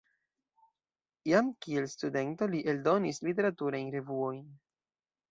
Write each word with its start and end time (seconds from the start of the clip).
Jam 1.31 1.51
kiel 1.65 1.85
studento 1.91 2.47
li 2.53 2.61
eldonis 2.73 3.21
literaturajn 3.27 3.93
revuojn. 3.97 4.41